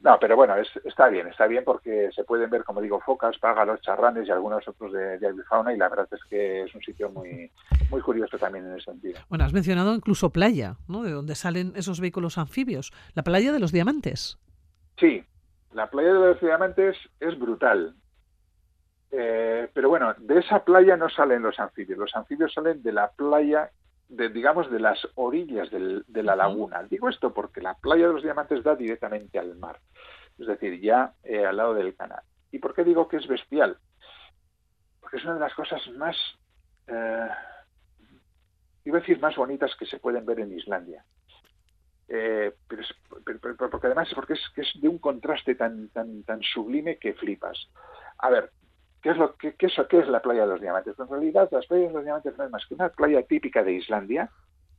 No, 0.03 0.19
pero 0.19 0.35
bueno, 0.35 0.55
está 0.85 1.09
bien, 1.09 1.29
está 1.29 1.47
bien 1.47 1.63
porque 1.65 2.11
se 2.13 2.25
pueden 2.25 2.51
ver, 2.51 2.65
como 2.65 2.81
digo, 2.81 3.01
focas, 3.01 3.39
págalos, 3.39 3.81
charranes 3.83 4.27
y 4.27 4.33
algunos 4.33 4.67
otros 4.67 4.93
de, 4.93 5.17
de 5.21 5.29
avifauna 5.29 5.73
y 5.73 5.77
la 5.77 5.89
verdad 5.89 6.09
es 6.11 6.21
que 6.29 6.63
es 6.63 6.75
un 6.75 6.83
sitio 6.83 7.09
muy, 7.09 7.49
muy 7.89 8.01
curioso 8.01 8.37
también 8.37 8.67
en 8.67 8.73
ese 8.73 8.91
sentido. 8.91 9.21
Bueno, 9.29 9.45
has 9.45 9.53
mencionado 9.53 9.95
incluso 9.95 10.31
playa, 10.31 10.75
¿no? 10.89 11.05
De 11.05 11.13
donde 11.13 11.37
salen 11.37 11.73
esos 11.77 12.01
vehículos 12.01 12.37
anfibios, 12.37 12.93
la 13.15 13.23
playa 13.23 13.53
de 13.53 13.61
los 13.61 13.71
diamantes. 13.71 14.41
Sí, 14.99 15.25
la 15.73 15.89
playa 15.89 16.13
de 16.15 16.19
los 16.19 16.41
diamantes 16.41 16.97
es 17.21 17.39
brutal. 17.39 17.95
Eh, 19.15 19.69
pero 19.75 19.91
bueno, 19.91 20.15
de 20.17 20.39
esa 20.39 20.65
playa 20.65 20.97
no 20.97 21.11
salen 21.11 21.43
los 21.43 21.61
anfibios, 21.61 21.99
los 21.99 22.17
anfibios 22.17 22.55
salen 22.55 22.83
de 22.83 22.93
la 22.93 23.11
playa 23.11 23.71
de, 24.09 24.31
digamos, 24.31 24.71
de 24.71 24.81
las 24.81 25.07
orillas 25.17 25.71
de 25.71 26.23
la 26.23 26.35
laguna. 26.35 26.83
Digo 26.85 27.11
esto 27.11 27.33
porque 27.33 27.61
la 27.61 27.75
playa 27.75 28.07
de 28.07 28.15
los 28.15 28.23
diamantes 28.23 28.65
da 28.65 28.75
directamente 28.75 29.39
al 29.39 29.55
mar, 29.57 29.79
es 30.39 30.47
decir, 30.47 30.81
ya 30.81 31.13
eh, 31.25 31.45
al 31.45 31.59
lado 31.59 31.75
del 31.75 31.95
canal. 31.95 32.23
¿Y 32.51 32.59
por 32.59 32.75
qué 32.75 32.85
digo 32.85 33.07
que 33.07 33.19
es 33.19 33.27
bestial? 33.27 33.77
Porque 35.01 35.19
es 35.19 35.25
una 35.25 35.35
de 35.35 35.41
las 35.41 35.55
cosas 35.55 35.87
más, 35.91 36.17
eh, 36.87 37.29
iba 38.85 38.97
a 38.97 39.01
decir, 39.01 39.21
más 39.21 39.37
bonitas 39.37 39.75
que 39.77 39.87
se 39.87 39.99
pueden 39.99 40.25
ver 40.25 40.41
en 40.41 40.57
Islandia. 40.57 41.05
Eh, 42.09 42.53
pero, 42.67 43.71
porque 43.71 43.87
además 43.87 44.09
porque 44.15 44.35
es, 44.35 44.41
que 44.55 44.63
es 44.63 44.71
de 44.81 44.89
un 44.89 44.99
contraste 44.99 45.55
tan, 45.55 45.89
tan, 45.89 46.23
tan 46.25 46.43
sublime 46.43 46.99
que 46.99 47.15
flipas. 47.15 47.71
A 48.19 48.29
ver, 48.29 48.51
¿Qué 49.03 49.11
es, 49.11 49.17
lo, 49.17 49.35
qué, 49.37 49.55
qué, 49.55 49.67
es 49.67 50.09
la 50.09 50.23
playa 50.23 50.43
de 50.43 50.47
los 50.47 50.61
diamantes? 50.61 50.97
En 50.99 51.09
realidad, 51.09 51.49
las 51.51 51.67
playas 51.67 51.89
de 51.89 51.95
los 51.95 52.05
diamantes 52.05 52.39
no 52.39 52.45
es 52.45 52.51
más 52.51 52.65
que 52.67 52.75
una 52.75 52.89
playa 52.89 53.23
típica 53.25 53.65
de 53.65 53.73
Islandia. 53.73 54.31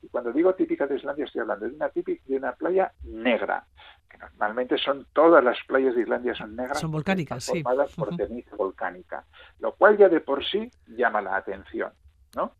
Y 0.02 0.08
cuando 0.08 0.32
digo 0.32 0.54
típica 0.54 0.86
de 0.86 0.96
Islandia, 0.96 1.26
estoy 1.26 1.42
hablando 1.42 1.68
de 1.68 1.74
una, 1.74 1.90
típica, 1.90 2.22
de 2.26 2.36
una 2.38 2.52
playa 2.52 2.92
negra. 3.02 3.66
Que 4.08 4.16
normalmente 4.16 4.78
son 4.78 5.06
todas 5.12 5.44
las 5.44 5.58
playas 5.66 5.94
de 5.94 6.02
Islandia 6.02 6.34
son 6.34 6.56
negras. 6.56 6.80
Son 6.80 6.90
volcánicas. 6.90 7.44
Formadas 7.44 7.94
por 7.94 8.16
ceniza 8.16 8.56
volcánica. 8.56 9.26
Lo 9.60 9.74
cual 9.74 9.98
ya 9.98 10.08
de 10.08 10.20
por 10.20 10.42
sí 10.42 10.70
llama 10.86 11.20
la 11.20 11.36
atención. 11.36 11.92
¿no? 12.34 12.52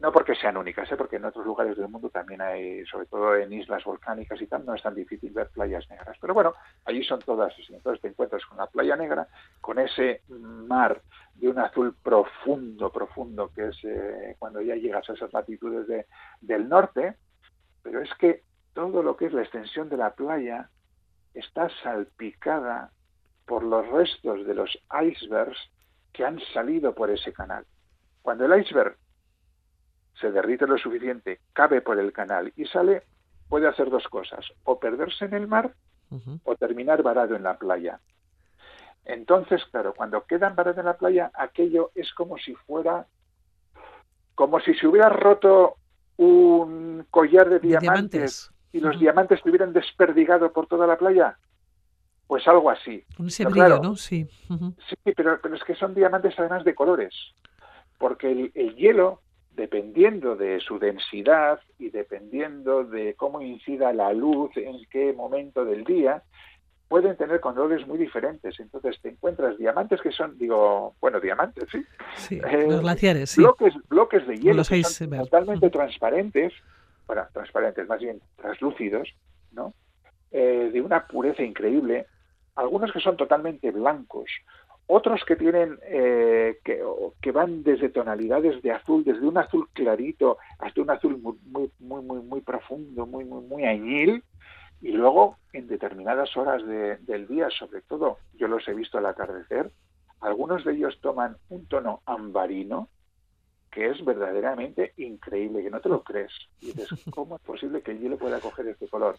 No 0.00 0.12
porque 0.12 0.36
sean 0.36 0.56
únicas, 0.56 0.90
¿eh? 0.92 0.96
porque 0.96 1.16
en 1.16 1.24
otros 1.24 1.44
lugares 1.44 1.76
del 1.76 1.88
mundo 1.88 2.08
también 2.08 2.40
hay, 2.40 2.84
sobre 2.86 3.06
todo 3.06 3.34
en 3.34 3.52
islas 3.52 3.82
volcánicas 3.82 4.40
y 4.40 4.46
tal, 4.46 4.64
no 4.64 4.74
es 4.74 4.82
tan 4.82 4.94
difícil 4.94 5.32
ver 5.32 5.48
playas 5.48 5.90
negras. 5.90 6.16
Pero 6.20 6.34
bueno, 6.34 6.54
allí 6.84 7.02
son 7.02 7.18
todas 7.18 7.52
así. 7.52 7.74
Entonces 7.74 8.00
te 8.00 8.08
encuentras 8.08 8.44
con 8.46 8.58
una 8.58 8.68
playa 8.68 8.94
negra, 8.94 9.26
con 9.60 9.80
ese 9.80 10.22
mar 10.28 11.02
de 11.34 11.48
un 11.48 11.58
azul 11.58 11.96
profundo, 12.00 12.92
profundo, 12.92 13.50
que 13.52 13.68
es 13.68 13.78
eh, 13.82 14.36
cuando 14.38 14.60
ya 14.60 14.76
llegas 14.76 15.08
a 15.10 15.14
esas 15.14 15.32
latitudes 15.32 15.88
de, 15.88 16.06
del 16.42 16.68
norte. 16.68 17.16
Pero 17.82 18.00
es 18.00 18.14
que 18.14 18.44
todo 18.74 19.02
lo 19.02 19.16
que 19.16 19.26
es 19.26 19.32
la 19.32 19.42
extensión 19.42 19.88
de 19.88 19.96
la 19.96 20.14
playa 20.14 20.70
está 21.34 21.68
salpicada 21.82 22.92
por 23.46 23.64
los 23.64 23.84
restos 23.88 24.46
de 24.46 24.54
los 24.54 24.78
icebergs 25.02 25.58
que 26.12 26.24
han 26.24 26.38
salido 26.52 26.94
por 26.94 27.10
ese 27.10 27.32
canal. 27.32 27.64
Cuando 28.22 28.44
el 28.44 28.60
iceberg 28.60 28.96
se 30.20 30.30
derrite 30.30 30.66
lo 30.66 30.78
suficiente, 30.78 31.40
cabe 31.52 31.80
por 31.80 31.98
el 31.98 32.12
canal 32.12 32.52
y 32.56 32.64
sale, 32.66 33.02
puede 33.48 33.68
hacer 33.68 33.90
dos 33.90 34.06
cosas, 34.08 34.44
o 34.64 34.78
perderse 34.78 35.24
en 35.24 35.34
el 35.34 35.46
mar 35.46 35.72
o 36.44 36.56
terminar 36.56 37.02
varado 37.02 37.36
en 37.36 37.42
la 37.42 37.58
playa. 37.58 38.00
Entonces, 39.04 39.62
claro, 39.70 39.94
cuando 39.94 40.24
quedan 40.24 40.54
varados 40.54 40.78
en 40.78 40.86
la 40.86 40.96
playa, 40.96 41.30
aquello 41.34 41.90
es 41.94 42.12
como 42.14 42.38
si 42.38 42.54
fuera, 42.54 43.06
como 44.34 44.60
si 44.60 44.74
se 44.74 44.86
hubiera 44.86 45.08
roto 45.10 45.76
un 46.16 47.06
collar 47.10 47.48
de 47.48 47.60
diamantes, 47.60 48.50
y 48.72 48.80
los 48.80 48.98
diamantes 48.98 49.40
se 49.42 49.48
hubieran 49.48 49.72
desperdigado 49.72 50.52
por 50.52 50.66
toda 50.66 50.86
la 50.86 50.96
playa. 50.96 51.38
Pues 52.26 52.46
algo 52.46 52.70
así. 52.70 53.04
Un 53.18 53.28
brillo, 53.50 53.80
¿no? 53.80 53.96
Sí. 53.96 54.26
Sí, 54.86 55.12
pero, 55.16 55.40
pero, 55.40 55.54
es 55.54 55.64
que 55.64 55.74
son 55.74 55.94
diamantes 55.94 56.38
además 56.38 56.62
de 56.64 56.74
colores. 56.74 57.14
Porque 57.96 58.30
el, 58.30 58.52
el 58.54 58.76
hielo 58.76 59.22
dependiendo 59.58 60.36
de 60.36 60.60
su 60.60 60.78
densidad 60.78 61.58
y 61.80 61.90
dependiendo 61.90 62.84
de 62.84 63.14
cómo 63.14 63.42
incida 63.42 63.92
la 63.92 64.12
luz 64.12 64.56
en 64.56 64.76
qué 64.88 65.12
momento 65.12 65.64
del 65.64 65.82
día, 65.82 66.22
pueden 66.86 67.16
tener 67.16 67.40
colores 67.40 67.84
muy 67.84 67.98
diferentes. 67.98 68.58
Entonces 68.60 69.00
te 69.02 69.08
encuentras 69.08 69.58
diamantes 69.58 70.00
que 70.00 70.12
son, 70.12 70.38
digo, 70.38 70.94
bueno, 71.00 71.18
diamantes, 71.18 71.64
sí. 71.72 71.84
sí 72.16 72.40
eh, 72.50 72.66
los 72.68 72.82
glaciares, 72.82 73.30
sí. 73.30 73.40
Bloques, 73.40 73.74
bloques 73.88 74.26
de 74.28 74.36
hielo 74.36 74.62
que 74.62 74.84
son 74.84 75.10
totalmente 75.10 75.70
transparentes, 75.70 76.52
bueno, 77.08 77.26
transparentes, 77.32 77.88
más 77.88 78.00
bien 78.00 78.20
translúcidos, 78.36 79.08
¿no? 79.50 79.74
Eh, 80.30 80.70
de 80.72 80.80
una 80.80 81.04
pureza 81.08 81.42
increíble. 81.42 82.06
Algunos 82.54 82.92
que 82.92 83.00
son 83.00 83.16
totalmente 83.16 83.72
blancos, 83.72 84.30
otros 84.88 85.22
que 85.26 85.36
tienen 85.36 85.78
eh, 85.84 86.58
que, 86.64 86.82
que, 87.20 87.30
van 87.30 87.62
desde 87.62 87.90
tonalidades 87.90 88.60
de 88.62 88.72
azul, 88.72 89.04
desde 89.04 89.26
un 89.26 89.36
azul 89.36 89.68
clarito 89.74 90.38
hasta 90.58 90.80
un 90.80 90.90
azul 90.90 91.18
muy 91.18 91.70
muy 91.78 92.02
muy 92.02 92.20
muy, 92.20 92.40
profundo, 92.40 93.06
muy 93.06 93.24
muy 93.24 93.44
muy 93.44 93.64
añil, 93.64 94.24
y 94.80 94.92
luego 94.92 95.36
en 95.52 95.68
determinadas 95.68 96.34
horas 96.36 96.62
del 96.66 97.28
día, 97.28 97.48
sobre 97.50 97.82
todo, 97.82 98.18
yo 98.34 98.48
los 98.48 98.66
he 98.66 98.74
visto 98.74 98.96
al 98.96 99.06
atardecer, 99.06 99.70
algunos 100.20 100.64
de 100.64 100.72
ellos 100.72 100.98
toman 101.02 101.36
un 101.50 101.66
tono 101.66 102.00
ambarino 102.06 102.88
que 103.70 103.90
es 103.90 104.02
verdaderamente 104.02 104.94
increíble, 104.96 105.62
que 105.62 105.70
no 105.70 105.80
te 105.80 105.90
lo 105.90 106.02
crees. 106.02 106.32
Y 106.60 106.72
dices, 106.72 106.88
¿cómo 107.10 107.36
es 107.36 107.42
posible 107.42 107.82
que 107.82 107.90
el 107.90 108.00
hielo 108.00 108.16
pueda 108.16 108.40
coger 108.40 108.68
este 108.68 108.88
color? 108.88 109.16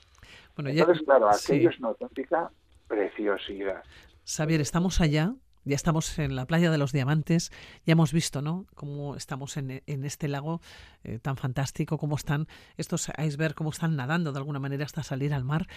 Bueno, 0.55 0.71
Entonces, 0.71 1.05
claro, 1.05 1.29
aquello 1.29 1.69
es 1.69 1.79
una 1.79 1.89
auténtica 1.89 2.51
preciosidad. 2.87 3.83
Xavier, 4.25 4.61
estamos 4.61 4.99
allá 4.99 5.35
ya 5.65 5.75
estamos 5.75 6.17
en 6.19 6.35
la 6.35 6.45
playa 6.45 6.71
de 6.71 6.77
los 6.77 6.91
diamantes, 6.91 7.51
ya 7.85 7.93
hemos 7.93 8.13
visto, 8.13 8.41
¿no? 8.41 8.65
Cómo 8.75 9.15
estamos 9.15 9.57
en, 9.57 9.81
este 9.85 10.27
lago 10.27 10.61
eh, 11.03 11.19
tan 11.19 11.37
fantástico, 11.37 11.97
cómo 11.97 12.15
están 12.15 12.47
estos 12.77 13.11
icebergs, 13.17 13.55
cómo 13.55 13.69
están 13.69 13.95
nadando 13.95 14.31
de 14.31 14.39
alguna 14.39 14.59
manera 14.59 14.85
hasta 14.85 15.03
salir 15.03 15.33
al 15.33 15.43
mar. 15.43 15.67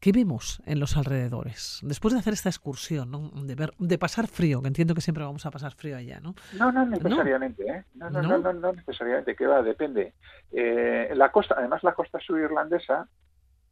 ¿Qué 0.00 0.12
vemos 0.12 0.60
en 0.66 0.80
los 0.80 0.98
alrededores? 0.98 1.80
Después 1.82 2.12
de 2.12 2.20
hacer 2.20 2.34
esta 2.34 2.50
excursión, 2.50 3.10
¿no? 3.10 3.30
de, 3.42 3.54
ver, 3.54 3.72
de 3.78 3.96
pasar 3.96 4.26
frío, 4.26 4.60
que 4.60 4.68
entiendo 4.68 4.94
que 4.94 5.00
siempre 5.00 5.24
vamos 5.24 5.46
a 5.46 5.50
pasar 5.50 5.72
frío 5.72 5.96
allá, 5.96 6.20
¿no? 6.20 6.34
No, 6.58 6.70
no 6.70 6.84
necesariamente, 6.84 7.64
¿eh? 7.66 7.84
No, 7.94 8.10
no, 8.10 8.20
no, 8.20 8.52
no, 8.52 8.72
necesariamente, 8.74 9.34
que 9.34 9.46
va, 9.46 9.62
depende. 9.62 10.12
Eh, 10.52 11.10
la 11.14 11.32
costa, 11.32 11.54
además 11.56 11.82
la 11.82 11.94
costa 11.94 12.18
sur 12.20 12.38
irlandesa 12.38 13.08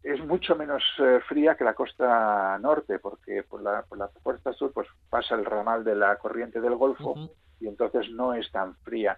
es 0.02 0.24
mucho 0.24 0.56
menos 0.56 0.82
eh, 0.98 1.20
fría 1.28 1.54
que 1.54 1.64
la 1.64 1.74
costa 1.74 2.58
norte, 2.58 2.98
porque 2.98 3.44
por 3.44 3.62
la, 3.62 3.82
por 3.82 3.98
la 3.98 4.10
costa 4.22 4.52
sur 4.52 4.72
pues 4.72 4.88
pasa 5.08 5.36
el 5.36 5.44
ramal 5.44 5.84
de 5.84 5.94
la 5.94 6.16
corriente 6.16 6.60
del 6.60 6.74
Golfo 6.74 7.14
y 7.60 7.68
entonces 7.68 8.10
no 8.10 8.34
es 8.34 8.50
tan 8.50 8.74
fría. 8.78 9.16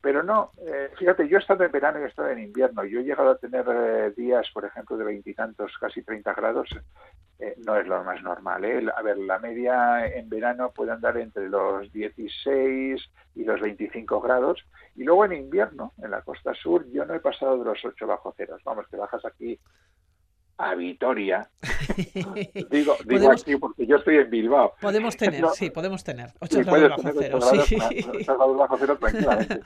Pero 0.00 0.22
no, 0.22 0.52
eh, 0.66 0.90
fíjate, 0.96 1.28
yo 1.28 1.36
he 1.36 1.40
estado 1.40 1.64
en 1.64 1.72
verano 1.72 1.98
y 1.98 2.04
he 2.04 2.06
estado 2.06 2.30
en 2.30 2.38
invierno. 2.38 2.84
Yo 2.84 3.00
he 3.00 3.04
llegado 3.04 3.30
a 3.30 3.38
tener 3.38 3.66
eh, 3.68 4.14
días, 4.16 4.48
por 4.54 4.64
ejemplo, 4.64 4.96
de 4.96 5.04
veintitantos, 5.04 5.72
casi 5.78 6.02
30 6.02 6.32
grados. 6.32 6.70
no 7.66 7.76
es 7.76 7.86
lo 7.86 8.02
más 8.02 8.22
normal. 8.22 8.64
A 8.96 9.02
ver, 9.02 9.18
la 9.18 9.38
media 9.40 10.06
en 10.06 10.30
verano 10.30 10.72
puede 10.74 10.92
andar 10.92 11.18
entre 11.18 11.50
los 11.50 11.92
16 11.92 13.02
y 13.34 13.44
los 13.44 13.60
25 13.60 14.20
grados. 14.22 14.64
Y 14.96 15.04
luego 15.04 15.26
en 15.26 15.34
invierno, 15.34 15.92
en 16.02 16.12
la 16.12 16.22
costa 16.22 16.54
sur, 16.54 16.86
yo 16.90 17.04
no 17.04 17.14
he 17.14 17.20
pasado 17.20 17.58
de 17.58 17.64
los 17.64 17.84
8 17.84 18.06
bajo 18.06 18.32
ceros. 18.32 18.62
Vamos, 18.64 18.86
que 18.88 18.96
bajas 18.96 19.24
aquí 19.26 19.60
a 20.60 20.74
Vitoria. 20.74 21.48
digo 22.70 22.96
digo 23.06 23.32
aquí 23.32 23.56
porque 23.56 23.86
yo 23.86 23.96
estoy 23.96 24.16
en 24.16 24.30
Bilbao. 24.30 24.74
Podemos 24.80 25.16
tener, 25.16 25.44
sí, 25.54 25.70
podemos 25.70 26.04
tener. 26.04 26.30
8 26.40 26.60
grados 26.60 26.90
bajo 26.90 27.18
cero, 27.18 27.40
sí. 27.40 27.76
grados 28.26 28.56
bajo 28.56 28.76
cero 28.78 28.98
tranquilamente. 29.00 29.60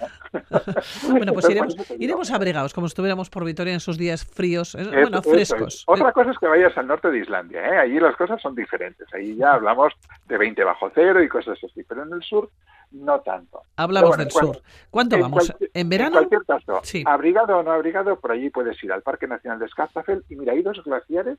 bueno, 1.11 1.33
pues 1.33 1.51
iremos, 1.51 1.77
iremos 1.99 2.31
abrigados, 2.31 2.73
como 2.73 2.87
estuviéramos 2.87 3.29
por 3.29 3.45
Vitoria 3.45 3.73
en 3.73 3.79
esos 3.79 3.99
días 3.99 4.25
fríos, 4.25 4.75
eh, 4.77 4.89
bueno, 4.93 5.23
frescos. 5.23 5.85
Otra 5.87 6.13
cosa 6.13 6.31
es 6.31 6.39
que 6.39 6.47
vayas 6.47 6.77
al 6.79 6.87
norte 6.87 7.11
de 7.11 7.19
Islandia, 7.19 7.61
¿eh? 7.61 7.79
allí 7.79 7.99
las 7.99 8.17
cosas 8.17 8.41
son 8.41 8.55
diferentes. 8.55 9.13
Ahí 9.13 9.35
ya 9.37 9.55
hablamos 9.55 9.93
de 10.29 10.39
20 10.39 10.63
bajo 10.65 10.91
cero 10.95 11.23
y 11.23 11.29
cosas 11.29 11.59
así, 11.63 11.83
pero 11.83 12.05
en 12.05 12.13
el 12.13 12.23
sur 12.23 12.51
no 12.95 13.21
tanto. 13.21 13.63
Hablamos 13.77 14.17
del 14.17 14.31
sur. 14.31 14.63
¿Cuánto 14.91 15.19
vamos? 15.19 15.53
¿En 15.73 15.89
verano? 15.89 16.21
En 16.21 16.29
cualquier 16.29 16.45
caso, 16.45 16.81
abrigado 17.07 17.59
o 17.59 17.63
no 17.63 17.73
abrigado, 17.73 18.19
por 18.19 18.33
allí 18.33 18.51
puedes 18.51 18.83
ir 18.85 18.93
al 18.93 19.03
Parque 19.03 19.27
Nacional 19.27 19.59
de 19.59 19.69
Skafstafell 19.69 20.25
y 20.29 20.37
mira, 20.37 20.53
hay 20.53 20.63
dos 20.63 20.84
glaciares 20.85 21.39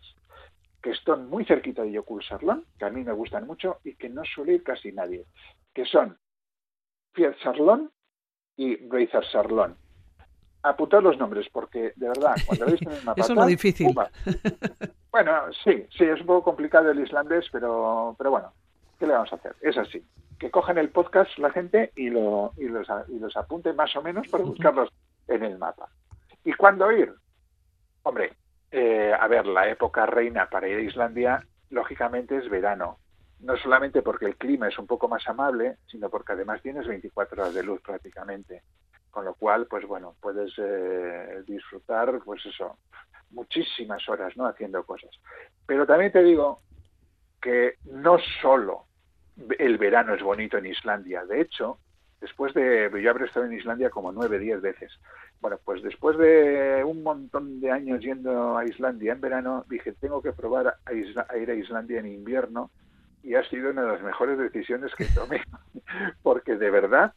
que 0.82 0.92
están 0.92 1.30
muy 1.30 1.46
cerquita 1.46 1.82
de 1.82 1.94
Yokulsarlón, 1.94 2.66
que 2.78 2.86
a 2.86 2.90
mí 2.90 3.04
me 3.04 3.14
gustan 3.14 3.48
mucho 3.48 3.80
y 3.84 3.96
que 3.96 4.10
no 4.10 4.24
suele 4.24 4.54
ir 4.54 4.64
casi 4.64 4.92
nadie. 4.92 5.26
que 5.74 5.86
son 5.86 6.18
Fiat 7.14 7.36
Sarlón 7.42 7.92
y 8.56 8.76
Razer 8.88 9.26
Sarlón. 9.32 9.76
Apuntad 10.62 11.02
los 11.02 11.18
nombres, 11.18 11.48
porque 11.52 11.94
de 11.96 12.08
verdad, 12.08 12.36
cuando 12.46 12.66
veis 12.66 12.82
en 12.82 12.92
el 12.92 13.04
mapa. 13.06 13.22
Eso 13.22 13.34
es 13.34 13.40
lo 13.40 13.46
difícil. 13.46 13.96
Bueno, 15.12 15.32
sí, 15.64 15.86
sí, 15.98 16.04
es 16.04 16.20
un 16.20 16.28
poco 16.28 16.44
complicado 16.44 16.92
el 16.92 17.00
islandés, 17.00 17.46
pero, 17.52 18.16
pero 18.18 18.32
bueno, 18.32 18.52
¿qué 19.00 19.08
le 19.08 19.14
vamos 19.14 19.32
a 19.32 19.38
hacer? 19.38 19.56
Es 19.62 19.78
así. 19.78 20.04
Que 20.38 20.52
cojan 20.52 20.78
el 20.78 20.90
podcast 20.90 21.38
la 21.38 21.52
gente 21.52 21.94
y, 21.96 22.10
lo, 22.10 22.52
y, 22.58 22.66
los, 22.66 22.88
y 23.08 23.20
los 23.20 23.36
apunten 23.38 23.76
más 23.76 23.96
o 23.96 24.02
menos 24.02 24.28
para 24.28 24.44
buscarlos 24.44 24.90
en 25.28 25.44
el 25.44 25.58
mapa. 25.58 25.90
¿Y 26.44 26.54
cuándo 26.54 26.92
ir? 26.92 27.14
Hombre, 28.04 28.34
eh, 28.78 29.14
a 29.18 29.26
ver, 29.30 29.46
la 29.46 29.70
época 29.70 30.06
reina 30.06 30.50
para 30.50 30.68
ir 30.68 30.78
a 30.78 30.82
Islandia, 30.82 31.48
lógicamente, 31.70 32.36
es 32.36 32.50
verano. 32.50 33.00
No 33.40 33.56
solamente 33.56 34.02
porque 34.02 34.26
el 34.26 34.36
clima 34.36 34.68
es 34.68 34.78
un 34.78 34.86
poco 34.86 35.08
más 35.08 35.26
amable, 35.30 35.78
sino 35.88 36.10
porque 36.10 36.34
además 36.34 36.62
tienes 36.62 36.86
24 36.86 37.42
horas 37.42 37.54
de 37.54 37.64
luz 37.64 37.80
prácticamente. 37.82 38.64
Con 39.12 39.24
lo 39.24 39.34
cual, 39.36 39.68
pues 39.68 39.88
bueno, 39.88 40.16
puedes 40.20 40.52
eh, 40.58 41.42
disfrutar, 41.48 42.20
pues 42.26 42.46
eso, 42.46 42.78
muchísimas 43.32 44.10
horas, 44.10 44.36
¿no? 44.36 44.46
Haciendo 44.46 44.84
cosas. 44.86 45.12
Pero 45.66 45.88
también 45.88 46.12
te 46.12 46.22
digo 46.22 46.60
que 47.42 47.76
no 47.86 48.18
solo 48.42 48.88
el 49.58 49.78
verano 49.78 50.16
es 50.16 50.22
bonito 50.22 50.58
en 50.58 50.66
Islandia. 50.66 51.24
De 51.24 51.40
hecho, 51.40 51.80
después 52.20 52.54
de, 52.54 52.92
yo 53.02 53.10
habré 53.10 53.28
estado 53.28 53.46
en 53.46 53.54
Islandia 53.54 53.90
como 53.90 54.12
nueve, 54.12 54.38
diez 54.38 54.60
veces. 54.60 54.92
Bueno, 55.46 55.60
pues 55.64 55.84
después 55.84 56.18
de 56.18 56.84
un 56.84 57.04
montón 57.04 57.62
de 57.62 57.70
años 57.70 58.02
yendo 58.02 58.58
a 58.58 58.66
Islandia 58.66 59.14
en 59.14 59.22
verano, 59.22 59.64
dije, 59.70 59.94
tengo 59.94 60.20
que 60.20 60.34
probar 60.34 60.80
a, 60.84 60.94
ir 60.94 61.52
a 61.52 61.54
Islandia 61.54 62.00
en 62.00 62.08
invierno 62.08 62.72
y 63.22 63.36
ha 63.36 63.48
sido 63.48 63.70
una 63.70 63.84
de 63.84 63.92
las 63.92 64.02
mejores 64.02 64.40
decisiones 64.40 64.92
que 64.96 65.06
tomé, 65.06 65.44
porque 66.24 66.56
de 66.56 66.72
verdad 66.72 67.14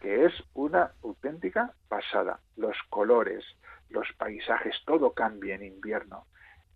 que 0.00 0.24
es 0.24 0.32
una 0.54 0.90
auténtica 1.04 1.72
pasada. 1.88 2.40
Los 2.56 2.76
colores, 2.90 3.44
los 3.90 4.08
paisajes, 4.18 4.74
todo 4.84 5.12
cambia 5.12 5.54
en 5.54 5.62
invierno. 5.62 6.26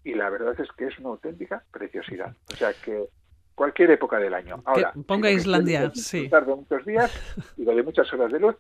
Y 0.05 0.15
la 0.15 0.31
verdad 0.31 0.55
es 0.61 0.71
que 0.71 0.87
es 0.87 0.97
una 1.01 1.09
auténtica 1.09 1.65
preciosidad. 1.73 2.37
O 2.53 2.55
sea 2.55 2.73
que 2.75 3.09
cualquier 3.57 3.91
época 3.91 4.19
del 4.19 4.35
año. 4.35 4.63
Ahora, 4.65 4.93
ponga 5.05 5.33
Islandia, 5.33 5.91
sí. 5.95 6.29
de 6.29 6.41
muchos 6.55 6.87
días 6.87 7.13
y 7.57 7.65
de 7.65 7.83
muchas 7.83 8.13
horas 8.13 8.31
de 8.31 8.39
luz, 8.39 8.55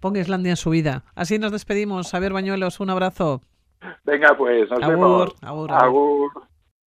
Ponga 0.00 0.20
Islandia 0.20 0.50
en 0.50 0.56
su 0.56 0.70
vida. 0.70 1.04
Así 1.14 1.38
nos 1.38 1.52
despedimos. 1.52 2.10
Javier 2.10 2.32
Bañuelos, 2.32 2.80
un 2.80 2.90
abrazo. 2.90 3.42
Venga, 4.04 4.36
pues, 4.36 4.70
nos 4.70 4.80
vemos. 4.80 5.34
Agur. 5.42 6.30